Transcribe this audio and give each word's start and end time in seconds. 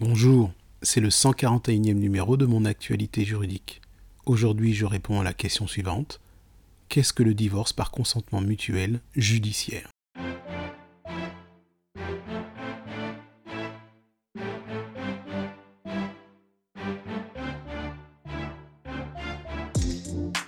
Bonjour, 0.00 0.50
c'est 0.80 1.02
le 1.02 1.10
141e 1.10 1.92
numéro 1.92 2.38
de 2.38 2.46
mon 2.46 2.64
actualité 2.64 3.22
juridique. 3.26 3.82
Aujourd'hui, 4.24 4.72
je 4.72 4.86
réponds 4.86 5.20
à 5.20 5.24
la 5.24 5.34
question 5.34 5.66
suivante. 5.66 6.22
Qu'est-ce 6.88 7.12
que 7.12 7.22
le 7.22 7.34
divorce 7.34 7.74
par 7.74 7.90
consentement 7.90 8.40
mutuel 8.40 9.00
judiciaire? 9.14 9.90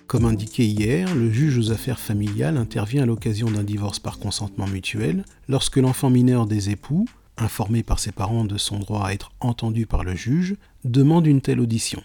Comme 0.07 0.25
indiqué 0.25 0.65
hier, 0.65 1.15
le 1.15 1.31
juge 1.31 1.59
aux 1.59 1.73
affaires 1.73 2.01
familiales 2.01 2.57
intervient 2.57 3.03
à 3.03 3.07
l'occasion 3.07 3.51
d'un 3.51 3.65
divorce 3.65 3.99
par 3.99 4.19
consentement 4.19 4.67
mutuel 4.67 5.27
lorsque 5.47 5.77
l'enfant 5.77 6.09
mineur 6.09 6.47
des 6.47 6.71
époux 6.71 7.05
informé 7.43 7.83
par 7.83 7.99
ses 7.99 8.13
parents 8.13 8.45
de 8.45 8.57
son 8.57 8.79
droit 8.79 9.07
à 9.07 9.13
être 9.13 9.33
entendu 9.41 9.87
par 9.87 10.05
le 10.05 10.15
juge, 10.15 10.57
demande 10.85 11.27
une 11.27 11.41
telle 11.41 11.61
audition. 11.61 12.03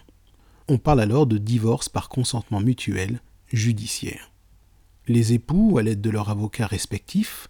On 0.68 0.78
parle 0.78 1.00
alors 1.00 1.26
de 1.26 1.38
divorce 1.38 1.88
par 1.88 2.08
consentement 2.08 2.60
mutuel 2.60 3.20
judiciaire. 3.52 4.30
Les 5.06 5.32
époux, 5.32 5.78
à 5.78 5.82
l'aide 5.82 6.02
de 6.02 6.10
leur 6.10 6.28
avocat 6.28 6.66
respectif 6.66 7.48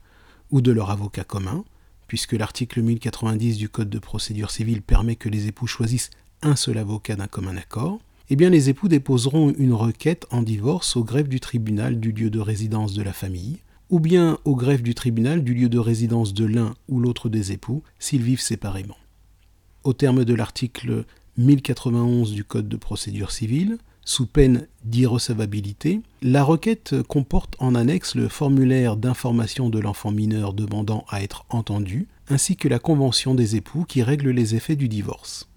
ou 0.50 0.60
de 0.60 0.70
leur 0.70 0.90
avocat 0.90 1.24
commun, 1.24 1.64
puisque 2.06 2.32
l'article 2.32 2.82
1090 2.82 3.56
du 3.56 3.68
Code 3.68 3.90
de 3.90 3.98
procédure 3.98 4.50
civile 4.50 4.82
permet 4.82 5.16
que 5.16 5.28
les 5.28 5.48
époux 5.48 5.66
choisissent 5.66 6.10
un 6.42 6.56
seul 6.56 6.78
avocat 6.78 7.16
d'un 7.16 7.26
commun 7.26 7.56
accord, 7.56 7.98
eh 8.30 8.36
bien 8.36 8.50
les 8.50 8.68
époux 8.68 8.88
déposeront 8.88 9.54
une 9.58 9.72
requête 9.72 10.26
en 10.30 10.42
divorce 10.42 10.96
au 10.96 11.04
greffe 11.04 11.28
du 11.28 11.40
tribunal 11.40 11.98
du 11.98 12.12
lieu 12.12 12.30
de 12.30 12.38
résidence 12.38 12.94
de 12.94 13.02
la 13.02 13.12
famille, 13.12 13.58
ou 13.90 14.00
bien 14.00 14.38
au 14.44 14.54
greffe 14.54 14.82
du 14.82 14.94
tribunal 14.94 15.42
du 15.42 15.54
lieu 15.54 15.68
de 15.68 15.78
résidence 15.78 16.34
de 16.34 16.44
l'un 16.44 16.74
ou 16.88 17.00
l'autre 17.00 17.28
des 17.28 17.52
époux 17.52 17.82
s'ils 17.98 18.22
vivent 18.22 18.40
séparément. 18.40 18.96
Au 19.84 19.92
terme 19.92 20.24
de 20.24 20.34
l'article 20.34 21.04
1091 21.38 22.32
du 22.32 22.44
Code 22.44 22.68
de 22.68 22.76
procédure 22.76 23.30
civile, 23.30 23.78
sous 24.04 24.26
peine 24.26 24.66
d'irrecevabilité, 24.84 26.00
la 26.22 26.42
requête 26.42 27.02
comporte 27.02 27.56
en 27.58 27.74
annexe 27.74 28.14
le 28.14 28.28
formulaire 28.28 28.96
d'information 28.96 29.68
de 29.68 29.78
l'enfant 29.78 30.10
mineur 30.10 30.54
demandant 30.54 31.04
à 31.10 31.22
être 31.22 31.44
entendu, 31.50 32.08
ainsi 32.28 32.56
que 32.56 32.68
la 32.68 32.78
convention 32.78 33.34
des 33.34 33.56
époux 33.56 33.84
qui 33.84 34.02
règle 34.02 34.30
les 34.30 34.54
effets 34.54 34.76
du 34.76 34.88
divorce. 34.88 35.48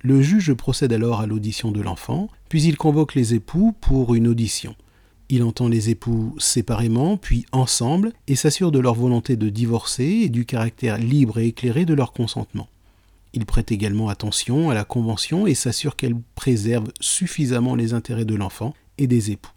Le 0.00 0.22
juge 0.22 0.54
procède 0.54 0.92
alors 0.92 1.20
à 1.20 1.26
l'audition 1.26 1.72
de 1.72 1.80
l'enfant, 1.80 2.28
puis 2.48 2.62
il 2.62 2.76
convoque 2.76 3.16
les 3.16 3.34
époux 3.34 3.74
pour 3.80 4.14
une 4.14 4.28
audition. 4.28 4.76
Il 5.30 5.42
entend 5.42 5.68
les 5.68 5.90
époux 5.90 6.34
séparément, 6.38 7.18
puis 7.18 7.44
ensemble, 7.52 8.12
et 8.28 8.36
s'assure 8.36 8.72
de 8.72 8.78
leur 8.78 8.94
volonté 8.94 9.36
de 9.36 9.50
divorcer 9.50 10.04
et 10.04 10.28
du 10.30 10.46
caractère 10.46 10.96
libre 10.96 11.38
et 11.38 11.48
éclairé 11.48 11.84
de 11.84 11.94
leur 11.94 12.12
consentement. 12.12 12.68
Il 13.34 13.44
prête 13.44 13.70
également 13.70 14.08
attention 14.08 14.70
à 14.70 14.74
la 14.74 14.84
Convention 14.84 15.46
et 15.46 15.54
s'assure 15.54 15.96
qu'elle 15.96 16.16
préserve 16.34 16.90
suffisamment 16.98 17.74
les 17.74 17.92
intérêts 17.92 18.24
de 18.24 18.34
l'enfant 18.34 18.74
et 18.96 19.06
des 19.06 19.30
époux. 19.30 19.52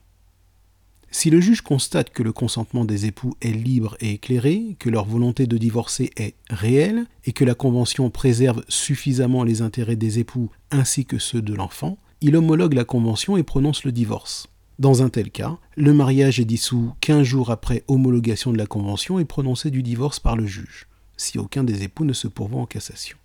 Si 1.13 1.29
le 1.29 1.41
juge 1.41 1.61
constate 1.61 2.11
que 2.11 2.23
le 2.23 2.31
consentement 2.31 2.85
des 2.85 3.05
époux 3.05 3.35
est 3.41 3.51
libre 3.51 3.97
et 3.99 4.11
éclairé, 4.11 4.77
que 4.79 4.89
leur 4.89 5.05
volonté 5.05 5.45
de 5.45 5.57
divorcer 5.57 6.09
est 6.15 6.35
réelle 6.49 7.05
et 7.25 7.33
que 7.33 7.43
la 7.43 7.53
Convention 7.53 8.09
préserve 8.09 8.63
suffisamment 8.69 9.43
les 9.43 9.61
intérêts 9.61 9.97
des 9.97 10.19
époux 10.19 10.49
ainsi 10.69 11.05
que 11.05 11.19
ceux 11.19 11.41
de 11.41 11.53
l'enfant, 11.53 11.97
il 12.21 12.35
homologue 12.35 12.73
la 12.73 12.85
Convention 12.85 13.35
et 13.35 13.43
prononce 13.43 13.83
le 13.83 13.91
divorce. 13.91 14.47
Dans 14.81 15.03
un 15.03 15.09
tel 15.09 15.29
cas, 15.29 15.59
le 15.75 15.93
mariage 15.93 16.39
est 16.39 16.45
dissous 16.45 16.91
15 17.01 17.21
jours 17.21 17.51
après 17.51 17.83
homologation 17.87 18.51
de 18.51 18.57
la 18.57 18.65
convention 18.65 19.19
et 19.19 19.25
prononcé 19.25 19.69
du 19.69 19.83
divorce 19.83 20.19
par 20.19 20.35
le 20.35 20.47
juge, 20.47 20.87
si 21.17 21.37
aucun 21.37 21.63
des 21.63 21.83
époux 21.83 22.03
ne 22.03 22.13
se 22.13 22.27
pourvoit 22.27 22.61
en 22.61 22.65
cassation. 22.65 23.15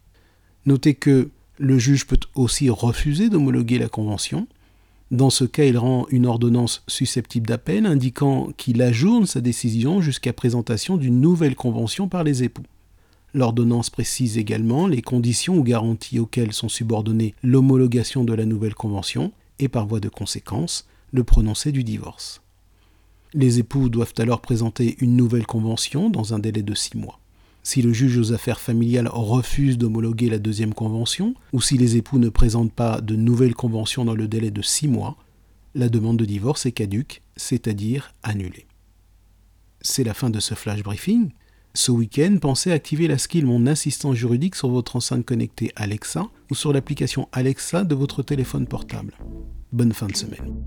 Notez 0.67 0.93
que 0.93 1.31
le 1.57 1.79
juge 1.79 2.07
peut 2.07 2.21
aussi 2.35 2.69
refuser 2.69 3.31
d'homologuer 3.31 3.79
la 3.79 3.89
convention. 3.89 4.47
Dans 5.11 5.31
ce 5.31 5.45
cas, 5.45 5.65
il 5.65 5.79
rend 5.79 6.07
une 6.11 6.27
ordonnance 6.27 6.83
susceptible 6.89 7.47
d'appel 7.47 7.87
indiquant 7.87 8.53
qu'il 8.59 8.83
ajourne 8.83 9.25
sa 9.25 9.41
décision 9.41 10.03
jusqu'à 10.03 10.35
présentation 10.35 10.99
d'une 10.99 11.23
nouvelle 11.23 11.57
convention 11.57 12.07
par 12.07 12.23
les 12.23 12.43
époux. 12.43 12.67
L'ordonnance 13.33 13.89
précise 13.89 14.37
également 14.37 14.87
les 14.87 15.01
conditions 15.01 15.57
ou 15.57 15.63
garanties 15.63 16.19
auxquelles 16.19 16.53
sont 16.53 16.69
subordonnées 16.69 17.35
l'homologation 17.43 18.25
de 18.25 18.35
la 18.35 18.45
nouvelle 18.45 18.75
convention 18.75 19.33
et 19.59 19.69
par 19.69 19.87
voie 19.87 20.01
de 20.01 20.11
conséquence, 20.11 20.87
le 21.17 21.25
prononcé 21.25 21.73
du 21.73 21.83
divorce. 21.83 22.43
Les 23.33 23.59
époux 23.59 23.89
doivent 23.89 24.15
alors 24.19 24.41
présenter 24.41 24.97
une 25.01 25.17
nouvelle 25.17 25.47
convention 25.47 26.11
dans 26.11 26.35
un 26.35 26.39
délai 26.39 26.63
de 26.63 26.75
six 26.75 26.97
mois. 26.97 27.19
Si 27.63 27.83
le 27.83 27.93
juge 27.93 28.17
aux 28.19 28.33
affaires 28.33 28.61
familiales 28.61 29.09
refuse 29.09 29.79
d'homologuer 29.79 30.29
la 30.29 30.39
deuxième 30.39 30.75
convention, 30.75 31.35
ou 31.53 31.61
si 31.61 31.77
les 31.77 31.97
époux 31.97 32.21
ne 32.21 32.29
présentent 32.29 32.73
pas 32.73 33.01
de 33.01 33.17
nouvelle 33.17 33.55
convention 33.55 34.05
dans 34.05 34.15
le 34.15 34.29
délai 34.29 34.53
de 34.53 34.63
six 34.63 34.87
mois, 34.87 35.17
la 35.75 35.89
demande 35.89 36.19
de 36.19 36.25
divorce 36.25 36.67
est 36.67 36.73
caduque, 36.73 37.23
c'est-à-dire 37.37 38.15
annulée. 38.23 38.67
C'est 39.81 40.05
la 40.05 40.15
fin 40.15 40.31
de 40.31 40.39
ce 40.39 40.55
flash 40.55 40.83
briefing. 40.83 41.31
Ce 41.75 41.91
week-end, 41.91 42.39
pensez 42.41 42.73
activer 42.73 43.09
la 43.09 43.19
skill 43.19 43.47
Mon 43.47 43.67
assistant 43.67 44.15
juridique 44.15 44.55
sur 44.55 44.69
votre 44.69 44.97
enceinte 44.97 45.25
connectée 45.25 45.73
Alexa 45.77 46.29
ou 46.51 46.55
sur 46.55 46.73
l'application 46.73 47.29
Alexa 47.33 47.85
de 47.85 47.95
votre 47.95 48.23
téléphone 48.23 48.67
portable. 48.67 49.15
Bonne 49.73 49.93
fin 49.93 50.07
de 50.07 50.17
semaine. 50.17 50.65